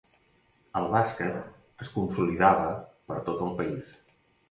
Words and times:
El 0.81 0.87
bàsquet 0.95 1.85
es 1.87 1.93
consolidava 1.99 2.75
per 3.11 3.23
tot 3.33 3.49
el 3.51 3.57
país. 3.65 3.97